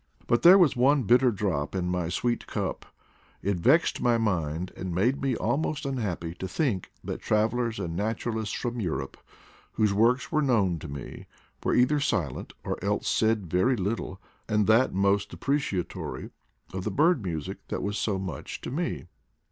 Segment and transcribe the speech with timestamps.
[0.25, 2.87] But there was one bitter drop in my sweet cup.
[3.43, 3.51] v.
[3.51, 8.55] It vexed my mind and made me almost unhappy to think that travelers and naturalists
[8.55, 9.15] from Europe,
[9.73, 11.27] whose works were known to me,
[11.63, 14.19] were either silent or else said very little
[14.49, 16.31] (and that mostly depreciatory)
[16.73, 19.05] of the bird music that was so much to me.